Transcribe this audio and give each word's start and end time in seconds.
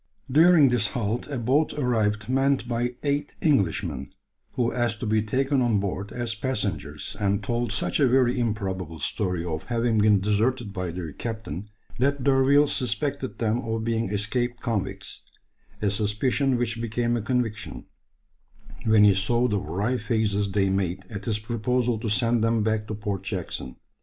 During 0.31 0.69
this 0.69 0.87
halt 0.97 1.27
a 1.27 1.37
boat 1.37 1.73
arrived 1.73 2.27
manned 2.27 2.67
by 2.67 2.95
eight 3.03 3.33
Englishmen, 3.43 4.09
who 4.55 4.73
asked 4.73 4.99
to 5.01 5.05
be 5.05 5.21
taken 5.21 5.61
on 5.61 5.77
board 5.77 6.11
as 6.11 6.33
passengers, 6.33 7.15
and 7.19 7.43
told 7.43 7.71
such 7.71 7.99
a 7.99 8.07
very 8.07 8.39
improbable 8.39 8.97
story 8.97 9.45
of 9.45 9.65
having 9.65 9.99
been 9.99 10.19
deserted 10.19 10.73
by 10.73 10.89
their 10.89 11.13
captain, 11.13 11.69
that 11.99 12.23
D'Urville 12.23 12.65
suspected 12.65 13.37
them 13.37 13.59
of 13.61 13.83
being 13.83 14.09
escaped 14.09 14.59
convicts; 14.59 15.21
a 15.83 15.91
suspicion 15.91 16.57
which 16.57 16.81
became 16.81 17.15
a 17.15 17.21
conviction, 17.21 17.85
when 18.85 19.03
he 19.03 19.13
saw 19.13 19.47
the 19.47 19.59
wry 19.59 19.97
faces 19.97 20.49
they 20.49 20.71
made 20.71 21.05
at 21.11 21.25
his 21.25 21.37
proposal 21.37 21.99
to 21.99 22.09
send 22.09 22.43
them 22.43 22.63
back 22.63 22.87
to 22.87 22.95
Port 22.95 23.21
Jackson. 23.21 23.75